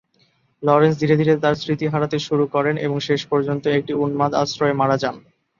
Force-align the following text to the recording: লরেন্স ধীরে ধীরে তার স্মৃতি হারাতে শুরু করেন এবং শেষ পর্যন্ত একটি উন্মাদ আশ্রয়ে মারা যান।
লরেন্স 0.63 0.95
ধীরে 0.99 1.15
ধীরে 1.17 1.33
তার 1.37 1.55
স্মৃতি 1.55 1.85
হারাতে 1.87 2.17
শুরু 2.19 2.43
করেন 2.53 2.75
এবং 2.77 2.97
শেষ 2.99 3.21
পর্যন্ত 3.31 3.63
একটি 3.69 3.93
উন্মাদ 4.03 4.31
আশ্রয়ে 4.33 4.79
মারা 4.81 4.97
যান। 4.97 5.15